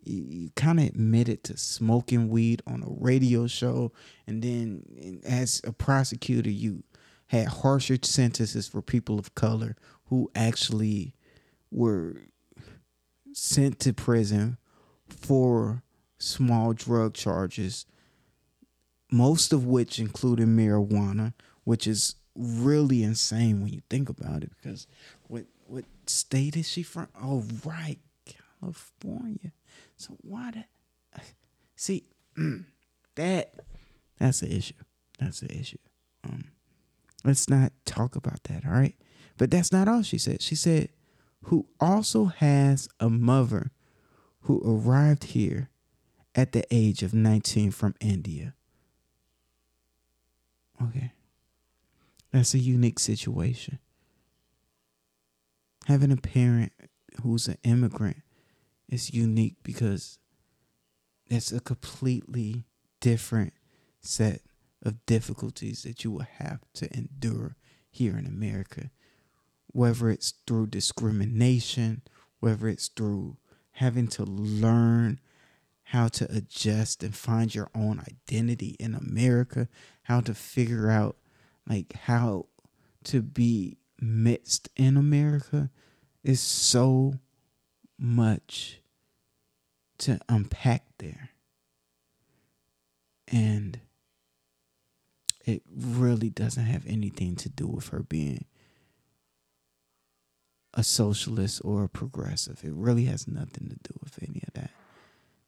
you, 0.07 0.51
kind 0.57 0.81
of 0.81 0.87
admitted 0.87 1.45
to 1.45 1.57
smoking 1.57 2.29
weed 2.29 2.63
on 2.67 2.83
a 2.83 2.87
radio 2.89 3.47
show 3.47 3.93
and 4.27 4.43
then 4.43 5.21
as 5.27 5.61
a 5.65 5.73
prosecutor 5.73 6.51
you 6.51 6.83
had 7.29 7.49
harsher 7.49 7.99
sentences 8.03 8.69
for 8.69 8.81
people 8.81 9.19
of 9.19 9.35
color 9.35 9.77
who 10.07 10.31
actually 10.35 11.15
were 11.71 12.17
sent 13.33 13.81
to 13.81 13.93
prison 13.93 14.57
for 15.09 15.83
small 16.19 16.73
drug 16.73 17.15
charges 17.15 17.87
most 19.11 19.53
of 19.53 19.65
which 19.65 19.99
included 19.99 20.47
marijuana 20.47 21.33
which 21.65 21.87
is 21.87 22.17
really 22.37 23.03
insane 23.03 23.63
when 23.63 23.73
you 23.73 23.83
think 23.89 24.09
about 24.09 24.43
it 24.43 24.51
because 24.61 24.87
what 25.29 25.45
what 25.67 25.85
state 26.07 26.57
is 26.57 26.69
she 26.69 26.83
from? 26.83 27.09
Oh 27.21 27.45
right, 27.65 27.99
California. 28.25 29.53
So 29.97 30.17
why 30.21 30.51
that 30.53 30.69
see 31.77 32.05
that 33.17 33.55
that's 34.19 34.41
the 34.41 34.55
issue. 34.55 34.75
That's 35.19 35.41
the 35.41 35.53
issue. 35.53 35.79
Um 36.25 36.45
let's 37.25 37.49
not 37.49 37.73
talk 37.85 38.17
about 38.17 38.45
that, 38.45 38.65
all 38.67 38.73
right? 38.73 38.97
But 39.39 39.51
that's 39.51 39.73
not 39.73 39.89
all 39.89 40.03
she 40.03 40.19
said. 40.19 40.43
She 40.43 40.55
said 40.55 40.91
who 41.45 41.67
also 41.81 42.27
has 42.27 42.89
a 42.99 43.09
mother 43.09 43.71
who 44.43 44.63
arrived 44.65 45.25
here 45.25 45.71
at 46.35 46.53
the 46.53 46.65
age 46.71 47.03
of 47.03 47.15
19 47.15 47.71
from 47.71 47.95
India. 48.01 48.55
Okay. 50.83 51.13
That's 52.33 52.55
a 52.55 52.59
unique 52.59 52.99
situation. 52.99 53.79
Having 55.87 56.13
a 56.13 56.17
parent 56.17 56.73
who's 57.23 57.49
an 57.49 57.57
immigrant 57.63 58.19
is 58.89 59.13
unique 59.13 59.57
because 59.63 60.19
it's 61.29 61.53
a 61.53 61.61
completely 61.61 62.65
different 63.01 63.53
set 64.01 64.43
of 64.83 65.05
difficulties 65.07 65.83
that 65.83 66.05
you 66.05 66.11
will 66.11 66.27
have 66.39 66.61
to 66.75 66.93
endure 66.97 67.57
here 67.91 68.17
in 68.17 68.27
America. 68.27 68.91
Whether 69.69 70.11
it's 70.11 70.35
through 70.47 70.69
discrimination, 70.69 72.03
whether 72.41 72.69
it's 72.69 72.89
through 72.89 73.37
having 73.73 74.09
to 74.09 74.25
learn 74.25 75.21
how 75.91 76.09
to 76.09 76.27
adjust 76.35 77.03
and 77.03 77.15
find 77.15 77.55
your 77.55 77.71
own 77.75 78.01
identity 78.01 78.77
in 78.81 78.95
America, 78.95 79.69
how 80.03 80.21
to 80.21 80.35
figure 80.35 80.91
out 80.91 81.17
like 81.69 81.93
how 82.05 82.47
to 83.05 83.23
be 83.23 83.79
mixed 84.01 84.69
in 84.77 84.97
America 84.97 85.71
is 86.23 86.41
so 86.41 87.15
much 87.99 88.81
to 89.99 90.19
unpack 90.29 90.85
there. 90.99 91.31
And 93.29 93.81
it 95.45 95.63
really 95.75 96.31
doesn't 96.31 96.67
have 96.67 96.85
anything 96.87 97.37
to 97.37 97.49
do 97.49 97.67
with 97.67 97.89
her 97.89 98.03
being 98.03 98.45
a 100.75 100.85
socialist 100.85 101.63
or 101.65 101.85
a 101.85 101.89
progressive. 101.89 102.63
It 102.63 102.75
really 102.75 103.05
has 103.05 103.27
nothing 103.27 103.69
to 103.69 103.77
do 103.77 103.99
with 104.03 104.19
any 104.23 104.43
of 104.47 104.53
that. 104.55 104.71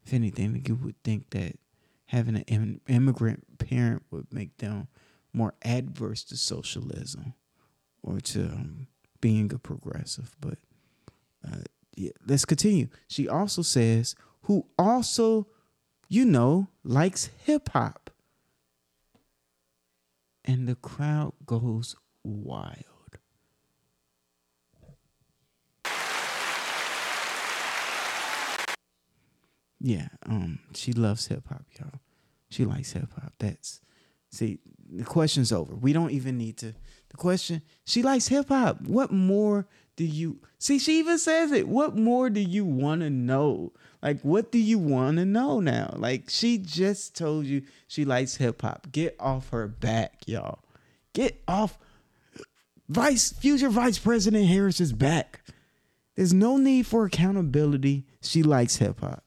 If 0.05 0.13
anything, 0.13 0.63
you 0.67 0.75
would 0.75 1.01
think 1.03 1.29
that 1.31 1.59
having 2.07 2.35
an 2.35 2.81
immigrant 2.87 3.59
parent 3.59 4.03
would 4.09 4.33
make 4.33 4.57
them 4.57 4.87
more 5.31 5.53
adverse 5.61 6.23
to 6.23 6.37
socialism 6.37 7.33
or 8.01 8.19
to 8.19 8.45
um, 8.45 8.87
being 9.21 9.53
a 9.53 9.59
progressive. 9.59 10.35
But 10.41 10.57
uh, 11.47 11.59
let's 12.25 12.45
continue. 12.45 12.87
She 13.07 13.27
also 13.27 13.61
says, 13.61 14.15
who 14.43 14.65
also, 14.77 15.47
you 16.07 16.25
know, 16.25 16.67
likes 16.83 17.29
hip 17.45 17.69
hop. 17.69 18.09
And 20.45 20.67
the 20.67 20.75
crowd 20.75 21.33
goes 21.45 21.95
wild. 22.23 22.85
Yeah, 29.81 30.09
um, 30.25 30.59
she 30.73 30.91
loves 30.91 31.27
hip 31.27 31.47
hop, 31.47 31.65
y'all. 31.79 32.01
She 32.49 32.65
likes 32.65 32.91
hip 32.91 33.13
hop. 33.13 33.33
That's 33.39 33.79
See, 34.31 34.59
the 34.91 35.03
question's 35.03 35.51
over. 35.51 35.75
We 35.75 35.93
don't 35.93 36.11
even 36.11 36.37
need 36.37 36.57
to. 36.57 36.73
The 37.09 37.17
question, 37.17 37.61
she 37.85 38.03
likes 38.03 38.27
hip 38.27 38.49
hop. 38.49 38.81
What 38.81 39.11
more 39.11 39.67
do 39.95 40.03
you 40.03 40.39
see? 40.59 40.79
She 40.79 40.99
even 40.99 41.17
says 41.17 41.51
it. 41.51 41.67
What 41.67 41.95
more 41.95 42.29
do 42.29 42.39
you 42.39 42.65
want 42.65 43.01
to 43.01 43.09
know? 43.09 43.73
Like, 44.01 44.21
what 44.21 44.51
do 44.51 44.59
you 44.59 44.77
want 44.77 45.17
to 45.17 45.25
know 45.25 45.59
now? 45.59 45.93
Like, 45.97 46.29
she 46.29 46.57
just 46.57 47.17
told 47.17 47.45
you 47.45 47.63
she 47.87 48.05
likes 48.05 48.35
hip 48.35 48.61
hop. 48.61 48.91
Get 48.91 49.15
off 49.19 49.49
her 49.49 49.67
back, 49.67 50.21
y'all. 50.27 50.59
Get 51.13 51.41
off. 51.47 51.77
Vice 52.87 53.31
future 53.33 53.69
Vice 53.69 53.99
President 53.99 54.47
Harris 54.47 54.79
is 54.79 54.93
back. 54.93 55.41
There's 56.15 56.33
no 56.33 56.57
need 56.57 56.85
for 56.85 57.05
accountability. 57.05 58.05
She 58.21 58.43
likes 58.43 58.77
hip 58.77 58.99
hop. 58.99 59.23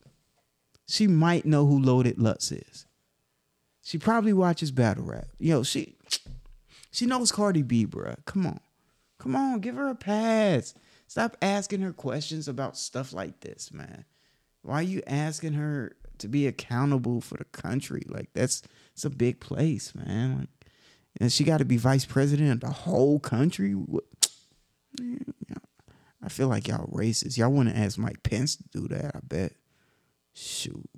She 0.87 1.07
might 1.07 1.47
know 1.47 1.67
who 1.67 1.81
Loaded 1.81 2.19
Lux 2.19 2.53
is. 2.53 2.87
She 3.83 3.99
probably 3.99 4.33
watches 4.33 4.71
battle 4.71 5.05
rap. 5.05 5.27
Yo, 5.39 5.62
she 5.65 5.97
she 6.91 7.07
knows 7.07 7.33
Cardi 7.33 7.62
B, 7.62 7.87
bruh. 7.87 8.17
Come 8.25 8.47
on. 8.47 8.61
Come 9.19 9.37
on, 9.37 9.61
give 9.61 9.77
her 9.77 9.89
a 9.89 9.95
pass. 9.95 10.75
Stop 11.07 11.37
asking 11.43 11.81
her 11.81 11.93
questions 11.93 12.49
about 12.49 12.77
stuff 12.77 13.12
like 13.12 13.41
this, 13.41 13.73
man. 13.73 14.05
Why 14.62 14.77
are 14.77 14.83
you 14.83 15.03
asking 15.07 15.55
her 15.55 15.97
to 16.19 16.29
be 16.29 16.47
accountable 16.47 17.21
for 17.21 17.37
the 17.37 17.45
country? 17.45 18.03
Like 18.09 18.31
that's 18.35 18.62
it's 18.93 19.05
a 19.05 19.11
big 19.11 19.41
place, 19.41 19.95
man. 19.95 20.39
Like, 20.39 20.49
and 21.21 21.33
she 21.33 21.45
got 21.45 21.59
to 21.59 21.65
be 21.65 21.77
vice 21.77 22.05
president 22.05 22.51
of 22.51 22.61
the 22.61 22.71
whole 22.71 23.19
country. 23.19 23.75
I 26.23 26.29
feel 26.29 26.49
like 26.49 26.69
y'all 26.69 26.87
racist. 26.87 27.37
Y'all 27.37 27.51
want 27.51 27.69
to 27.69 27.77
ask 27.77 27.99
Mike 27.99 28.23
Pence 28.23 28.57
to 28.57 28.65
do 28.73 28.89
that? 28.89 29.17
I 29.17 29.21
bet. 29.23 29.53
Shoot, 30.35 30.89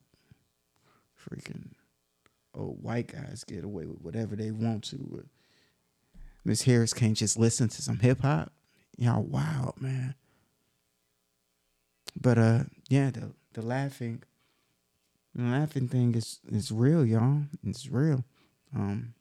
freaking 1.18 1.72
old 2.54 2.82
white 2.82 3.08
guys 3.08 3.44
get 3.44 3.64
away 3.64 3.86
with 3.86 4.00
whatever 4.00 4.36
they 4.36 4.50
want 4.50 4.84
to. 4.84 5.24
Miss 6.44 6.62
Harris 6.62 6.92
can't 6.92 7.16
just 7.16 7.38
listen 7.38 7.68
to 7.68 7.82
some 7.82 7.98
hip 8.00 8.20
hop. 8.20 8.52
Y'all 8.96 9.22
wild, 9.22 9.80
man. 9.80 10.14
But 12.20 12.38
uh 12.38 12.64
yeah, 12.88 13.10
the 13.10 13.32
the 13.54 13.62
laughing 13.62 14.22
the 15.34 15.44
laughing 15.44 15.88
thing 15.88 16.14
is 16.14 16.40
is 16.48 16.70
real, 16.70 17.04
y'all. 17.04 17.42
It's 17.66 17.88
real. 17.88 18.24
Um 18.74 19.14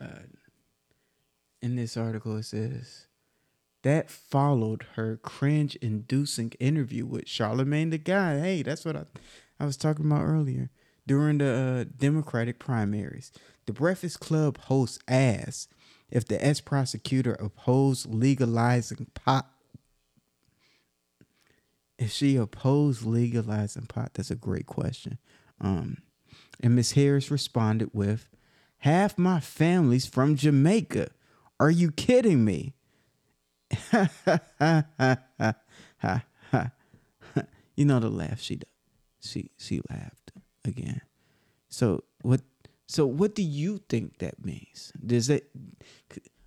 uh 0.00 0.26
in 1.60 1.76
this 1.76 1.96
article 1.96 2.36
it 2.36 2.44
says 2.44 3.06
that 3.82 4.10
followed 4.10 4.86
her 4.94 5.16
cringe 5.16 5.74
inducing 5.76 6.52
interview 6.60 7.04
with 7.04 7.24
Charlamagne 7.24 7.90
the 7.90 7.98
Guy. 7.98 8.38
Hey, 8.38 8.62
that's 8.62 8.84
what 8.84 8.96
I 8.96 9.04
I 9.58 9.64
was 9.64 9.76
talking 9.76 10.06
about 10.06 10.24
earlier 10.24 10.70
during 11.06 11.38
the 11.38 11.52
uh, 11.52 11.92
Democratic 11.96 12.58
primaries. 12.58 13.32
The 13.66 13.72
Breakfast 13.72 14.20
Club 14.20 14.58
host 14.58 15.02
asked 15.08 15.72
if 16.10 16.26
the 16.26 16.44
ex 16.44 16.60
prosecutor 16.60 17.32
opposed 17.34 18.12
legalizing 18.12 19.06
pot. 19.14 19.48
If 21.98 22.10
she 22.10 22.36
opposed 22.36 23.04
legalizing 23.04 23.86
pot, 23.86 24.14
that's 24.14 24.30
a 24.30 24.36
great 24.36 24.66
question. 24.66 25.18
Um, 25.60 25.98
and 26.60 26.74
Miss 26.74 26.92
Harris 26.92 27.30
responded 27.30 27.90
with, 27.92 28.28
"Half 28.78 29.18
my 29.18 29.40
family's 29.40 30.06
from 30.06 30.36
Jamaica. 30.36 31.10
Are 31.60 31.70
you 31.70 31.92
kidding 31.92 32.44
me?" 32.44 32.74
you 37.74 37.84
know 37.84 38.00
the 38.00 38.10
laugh 38.10 38.40
she 38.40 38.56
does. 38.56 38.68
She 39.20 39.50
she 39.56 39.80
laughed 39.88 40.32
again. 40.64 41.00
So 41.68 42.04
what? 42.22 42.40
So 42.86 43.06
what 43.06 43.34
do 43.34 43.42
you 43.42 43.78
think 43.88 44.18
that 44.18 44.44
means? 44.44 44.92
Does 45.04 45.28
that? 45.28 45.44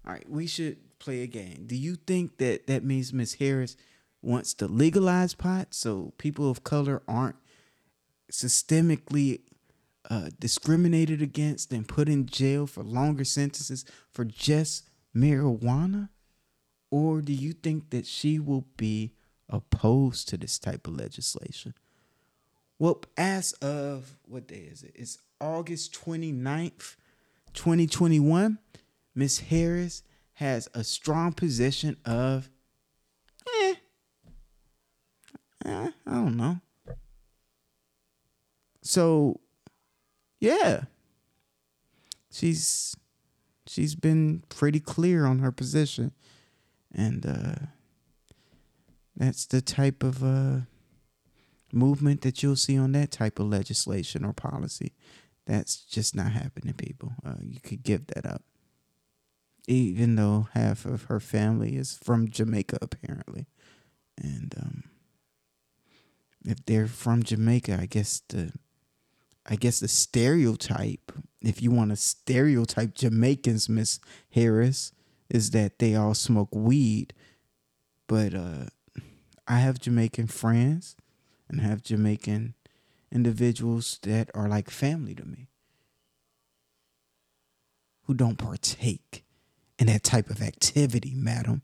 All 0.05 0.13
right, 0.13 0.29
we 0.29 0.45
should 0.45 0.77
play 0.99 1.21
a 1.23 1.27
game. 1.27 1.63
Do 1.65 1.75
you 1.75 1.95
think 1.95 2.37
that 2.37 2.67
that 2.67 2.83
means 2.83 3.11
Miss 3.11 3.35
Harris 3.35 3.75
wants 4.21 4.53
to 4.55 4.67
legalize 4.67 5.33
pot 5.33 5.67
so 5.73 6.13
people 6.17 6.49
of 6.49 6.63
color 6.63 7.01
aren't 7.07 7.35
systemically 8.31 9.41
uh, 10.09 10.29
discriminated 10.39 11.21
against 11.21 11.71
and 11.71 11.87
put 11.87 12.09
in 12.09 12.25
jail 12.25 12.67
for 12.67 12.83
longer 12.83 13.23
sentences 13.23 13.85
for 14.11 14.25
just 14.25 14.89
marijuana? 15.15 16.09
Or 16.91 17.21
do 17.21 17.33
you 17.33 17.53
think 17.53 17.89
that 17.89 18.05
she 18.05 18.39
will 18.39 18.67
be 18.77 19.13
opposed 19.49 20.29
to 20.29 20.37
this 20.37 20.59
type 20.59 20.87
of 20.87 20.95
legislation? 20.95 21.73
Well, 22.77 23.01
as 23.15 23.53
of 23.53 24.17
what 24.27 24.47
day 24.47 24.67
is 24.71 24.83
it? 24.83 24.91
It's 24.95 25.17
August 25.39 25.93
29th, 25.93 26.95
2021. 27.53 28.59
Miss 29.13 29.39
Harris 29.39 30.03
has 30.33 30.67
a 30.73 30.83
strong 30.83 31.31
position 31.31 31.95
of, 32.05 32.49
eh, 33.47 33.75
eh, 35.65 35.91
I 36.05 36.11
don't 36.11 36.35
know. 36.35 36.59
So, 38.81 39.39
yeah, 40.39 40.83
she's 42.29 42.95
she's 43.65 43.95
been 43.95 44.43
pretty 44.49 44.79
clear 44.79 45.25
on 45.25 45.39
her 45.39 45.51
position, 45.51 46.11
and 46.93 47.25
uh, 47.25 47.67
that's 49.15 49.45
the 49.45 49.61
type 49.61 50.03
of 50.03 50.23
uh, 50.23 50.59
movement 51.75 52.21
that 52.21 52.41
you'll 52.41 52.55
see 52.55 52.77
on 52.77 52.93
that 52.93 53.11
type 53.11 53.39
of 53.39 53.47
legislation 53.47 54.23
or 54.23 54.33
policy. 54.33 54.93
That's 55.45 55.77
just 55.77 56.15
not 56.15 56.31
happening, 56.31 56.73
people. 56.73 57.13
Uh, 57.23 57.35
you 57.41 57.59
could 57.59 57.83
give 57.83 58.07
that 58.07 58.25
up. 58.25 58.41
Even 59.67 60.15
though 60.15 60.47
half 60.53 60.85
of 60.85 61.03
her 61.03 61.19
family 61.19 61.75
is 61.75 61.99
from 62.03 62.29
Jamaica, 62.29 62.77
apparently. 62.81 63.47
And 64.17 64.53
um, 64.57 64.83
if 66.45 66.65
they're 66.65 66.87
from 66.87 67.23
Jamaica, 67.23 67.77
I 67.79 67.85
guess 67.85 68.21
the 68.29 68.53
I 69.47 69.55
guess 69.55 69.79
the 69.79 69.87
stereotype, 69.87 71.11
if 71.39 71.61
you 71.61 71.69
want 71.69 71.91
to 71.91 71.95
stereotype 71.95 72.95
Jamaicans, 72.95 73.69
Miss 73.69 73.99
Harris, 74.31 74.91
is 75.29 75.51
that 75.51 75.77
they 75.77 75.93
all 75.93 76.15
smoke 76.15 76.49
weed. 76.51 77.13
But 78.07 78.33
uh, 78.33 78.65
I 79.47 79.59
have 79.59 79.79
Jamaican 79.79 80.27
friends 80.27 80.95
and 81.49 81.61
have 81.61 81.83
Jamaican 81.83 82.55
individuals 83.11 83.99
that 84.03 84.29
are 84.33 84.47
like 84.47 84.69
family 84.69 85.15
to 85.15 85.25
me 85.25 85.47
who 88.03 88.13
don't 88.13 88.37
partake 88.37 89.23
in 89.77 89.87
that 89.87 90.03
type 90.03 90.29
of 90.29 90.41
activity, 90.41 91.13
madam. 91.15 91.61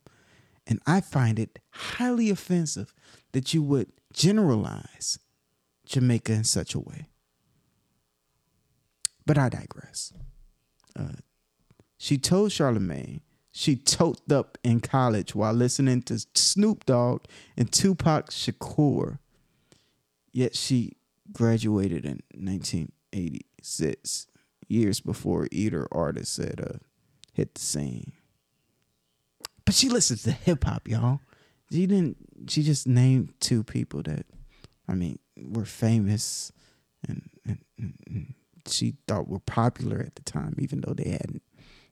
And 0.67 0.79
I 0.85 1.01
find 1.01 1.39
it 1.39 1.59
highly 1.71 2.29
offensive 2.29 2.93
that 3.31 3.53
you 3.53 3.63
would 3.63 3.91
generalize 4.13 5.19
Jamaica 5.85 6.33
in 6.33 6.43
such 6.43 6.75
a 6.75 6.79
way. 6.79 7.07
But 9.25 9.37
I 9.37 9.49
digress. 9.49 10.13
Uh, 10.97 11.13
she 11.97 12.17
told 12.17 12.51
Charlamagne 12.51 13.21
she 13.51 13.75
toked 13.75 14.31
up 14.31 14.57
in 14.63 14.79
college 14.79 15.35
while 15.35 15.53
listening 15.53 16.01
to 16.03 16.25
Snoop 16.33 16.85
Dogg 16.85 17.25
and 17.57 17.71
Tupac 17.71 18.29
Shakur. 18.29 19.19
Yet 20.31 20.55
she 20.55 20.93
graduated 21.31 22.05
in 22.05 22.21
1986, 22.33 24.27
years 24.67 24.99
before 24.99 25.47
either 25.51 25.87
artist 25.91 26.37
had 26.37 26.61
uh, 26.61 26.77
hit 27.33 27.55
the 27.55 27.61
scene. 27.61 28.13
But 29.65 29.75
she 29.75 29.89
listens 29.89 30.23
to 30.23 30.31
hip 30.31 30.63
hop, 30.63 30.87
y'all. 30.87 31.19
She 31.71 31.85
didn't. 31.85 32.17
She 32.47 32.63
just 32.63 32.87
named 32.87 33.33
two 33.39 33.63
people 33.63 34.01
that, 34.03 34.25
I 34.87 34.95
mean, 34.95 35.19
were 35.37 35.65
famous, 35.65 36.51
and, 37.07 37.29
and, 37.45 37.59
and 37.77 38.33
she 38.67 38.95
thought 39.07 39.27
were 39.27 39.39
popular 39.39 39.99
at 39.99 40.15
the 40.15 40.23
time, 40.23 40.55
even 40.59 40.81
though 40.81 40.93
they 40.93 41.11
hadn't 41.11 41.43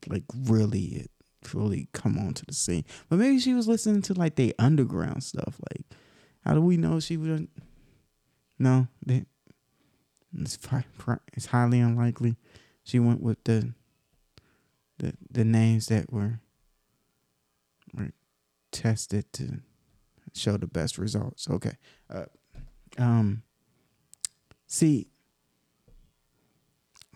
like 0.08 0.23
really 0.36 1.06
really 1.54 1.88
come 1.93 2.17
onto 2.17 2.45
the 2.45 2.54
scene. 2.54 2.86
But 3.10 3.19
maybe 3.19 3.39
she 3.39 3.54
was 3.54 3.67
listening 3.67 4.02
to 4.04 4.13
like 4.13 4.36
the 4.36 4.54
underground 4.60 5.23
stuff. 5.23 5.60
Like, 5.71 5.86
how 6.43 6.54
do 6.54 6.62
we 6.62 6.78
know 6.78 6.99
she 6.99 7.17
wouldn't? 7.17 7.49
No, 8.60 8.88
they, 9.06 9.26
it's 10.38 10.60
it's 11.34 11.45
highly 11.48 11.80
unlikely. 11.80 12.36
She 12.84 13.00
went 13.00 13.22
with 13.22 13.43
the 13.45 13.74
the 14.98 15.13
the 15.32 15.45
names 15.45 15.88
that 15.88 16.12
were 16.12 16.41
were 17.93 18.12
tested 18.72 19.32
to 19.34 19.62
show 20.34 20.58
the 20.58 20.67
best 20.67 20.98
results. 20.98 21.50
Okay. 21.50 21.78
Uh, 22.10 22.26
um. 22.98 23.43
See. 24.67 25.08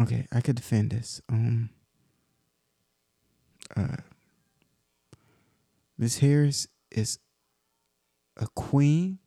Okay, 0.02 0.26
I 0.32 0.42
could 0.42 0.56
defend 0.56 0.92
this. 0.92 1.22
Um. 1.30 1.70
Uh. 3.76 3.98
Miss 5.98 6.18
Harris 6.20 6.68
is 6.90 7.20
a 8.38 8.48
queen, 8.56 9.20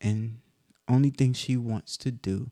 and 0.00 0.41
only 0.92 1.10
thing 1.10 1.32
she 1.32 1.56
wants 1.56 1.96
to 1.98 2.10
do 2.10 2.50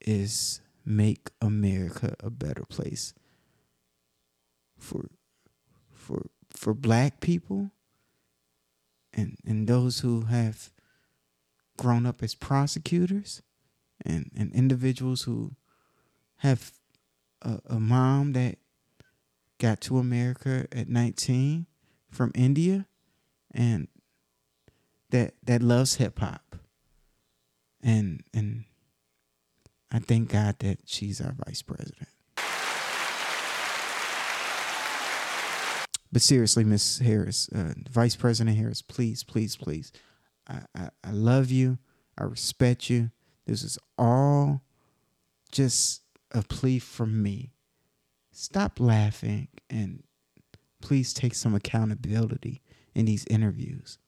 is 0.00 0.60
make 0.84 1.30
America 1.40 2.14
a 2.20 2.30
better 2.30 2.64
place. 2.64 3.14
For 4.78 5.08
for 5.94 6.26
for 6.50 6.74
black 6.74 7.20
people 7.20 7.70
and 9.12 9.38
and 9.46 9.68
those 9.68 10.00
who 10.00 10.22
have 10.22 10.70
grown 11.76 12.04
up 12.04 12.22
as 12.22 12.34
prosecutors 12.34 13.42
and 14.04 14.30
and 14.36 14.52
individuals 14.52 15.22
who 15.22 15.52
have 16.38 16.72
a, 17.40 17.60
a 17.66 17.80
mom 17.80 18.32
that 18.32 18.58
got 19.58 19.80
to 19.80 19.98
America 19.98 20.66
at 20.72 20.88
19 20.88 21.66
from 22.10 22.32
India 22.34 22.86
and 23.52 23.86
that 25.10 25.34
that 25.44 25.62
loves 25.62 25.94
hip 25.96 26.18
hop 26.18 26.51
and 27.82 28.22
and 28.32 28.64
I 29.90 29.98
thank 29.98 30.30
God 30.30 30.58
that 30.60 30.80
she's 30.86 31.20
our 31.20 31.34
vice 31.44 31.62
president. 31.62 32.08
But 36.12 36.20
seriously, 36.20 36.62
Miss 36.64 36.98
Harris, 36.98 37.48
uh, 37.54 37.72
Vice 37.90 38.16
President 38.16 38.56
Harris, 38.56 38.82
please, 38.82 39.24
please, 39.24 39.56
please, 39.56 39.92
I, 40.46 40.60
I, 40.74 40.88
I 41.02 41.10
love 41.10 41.50
you. 41.50 41.78
I 42.18 42.24
respect 42.24 42.90
you. 42.90 43.10
This 43.46 43.62
is 43.62 43.78
all 43.96 44.62
just 45.50 46.02
a 46.30 46.42
plea 46.42 46.78
from 46.78 47.22
me. 47.22 47.54
Stop 48.30 48.78
laughing 48.78 49.48
and 49.70 50.02
please 50.82 51.14
take 51.14 51.34
some 51.34 51.54
accountability 51.54 52.60
in 52.94 53.06
these 53.06 53.24
interviews. 53.30 53.98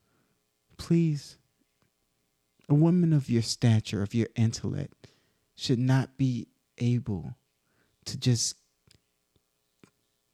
Please, 0.76 1.38
a 2.68 2.74
woman 2.74 3.12
of 3.12 3.28
your 3.28 3.42
stature, 3.42 4.02
of 4.02 4.14
your 4.14 4.28
intellect, 4.36 5.08
should 5.54 5.78
not 5.78 6.16
be 6.16 6.48
able 6.78 7.36
to 8.04 8.18
just 8.18 8.56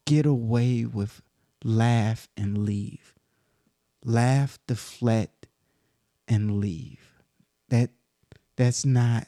get 0.07 0.27
away 0.27 0.85
with 0.85 1.23
laugh 1.64 2.29
and 2.37 2.64
leave. 2.64 3.14
Laugh, 4.05 4.59
deflect, 4.66 5.47
and 6.27 6.59
leave. 6.59 7.23
That 7.69 7.90
that's 8.57 8.85
not 8.85 9.27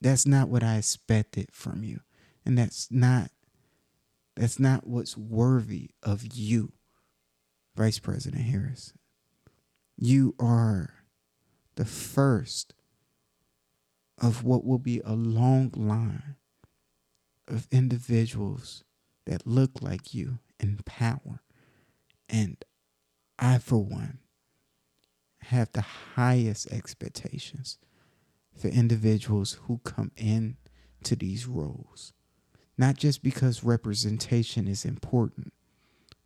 that's 0.00 0.26
not 0.26 0.48
what 0.48 0.62
I 0.62 0.76
expected 0.76 1.48
from 1.52 1.84
you. 1.84 2.00
And 2.44 2.56
that's 2.56 2.88
not 2.90 3.30
that's 4.36 4.58
not 4.58 4.86
what's 4.86 5.16
worthy 5.16 5.90
of 6.02 6.34
you, 6.34 6.72
Vice 7.76 7.98
President 7.98 8.42
Harris. 8.42 8.94
You 9.96 10.34
are 10.38 10.99
the 11.76 11.84
first 11.84 12.74
of 14.18 14.44
what 14.44 14.64
will 14.64 14.78
be 14.78 15.00
a 15.04 15.14
long 15.14 15.70
line 15.74 16.36
of 17.48 17.66
individuals 17.70 18.84
that 19.26 19.46
look 19.46 19.80
like 19.80 20.14
you 20.14 20.38
in 20.58 20.78
power. 20.84 21.42
And 22.28 22.62
I, 23.38 23.58
for 23.58 23.78
one, 23.78 24.18
have 25.44 25.72
the 25.72 25.84
highest 26.14 26.70
expectations 26.70 27.78
for 28.56 28.68
individuals 28.68 29.58
who 29.66 29.78
come 29.84 30.12
in 30.16 30.56
to 31.04 31.16
these 31.16 31.46
roles. 31.46 32.12
Not 32.76 32.96
just 32.96 33.22
because 33.22 33.64
representation 33.64 34.68
is 34.68 34.84
important, 34.84 35.52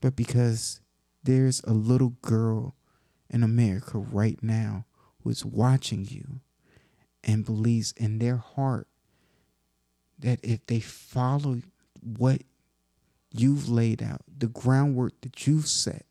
but 0.00 0.16
because 0.16 0.80
there's 1.22 1.62
a 1.64 1.72
little 1.72 2.16
girl 2.22 2.76
in 3.30 3.42
America 3.42 3.98
right 3.98 4.38
now 4.42 4.84
who 5.24 5.30
is 5.30 5.44
watching 5.44 6.04
you 6.04 6.40
and 7.24 7.44
believes 7.44 7.92
in 7.96 8.18
their 8.18 8.36
heart 8.36 8.86
that 10.18 10.38
if 10.42 10.64
they 10.66 10.80
follow 10.80 11.62
what 12.00 12.42
you've 13.32 13.68
laid 13.68 14.02
out, 14.02 14.20
the 14.38 14.46
groundwork 14.46 15.20
that 15.22 15.46
you've 15.46 15.66
set, 15.66 16.04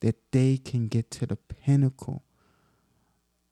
that 0.00 0.16
they 0.32 0.56
can 0.56 0.88
get 0.88 1.10
to 1.10 1.26
the 1.26 1.36
pinnacle 1.36 2.24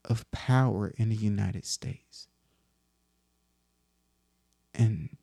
of 0.03 0.29
power 0.31 0.91
in 0.97 1.09
the 1.09 1.15
United 1.15 1.65
States. 1.65 2.27
And 4.73 5.17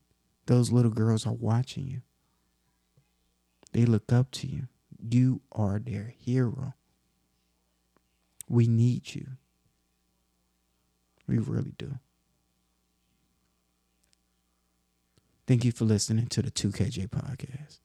those 0.46 0.70
little 0.70 0.92
girls 0.92 1.26
are 1.26 1.32
watching 1.32 1.88
you. 1.88 2.02
They 3.72 3.84
look 3.84 4.12
up 4.12 4.30
to 4.32 4.46
you. 4.46 4.68
You 4.98 5.40
are 5.52 5.78
their 5.78 6.14
hero. 6.16 6.74
We 8.48 8.68
need 8.68 9.14
you. 9.14 9.26
We 11.26 11.38
really 11.38 11.72
do. 11.76 11.98
Thank 15.46 15.64
you 15.64 15.72
for 15.72 15.84
listening 15.84 16.26
to 16.26 16.42
the 16.42 16.50
2KJ 16.50 17.08
podcast. 17.08 17.78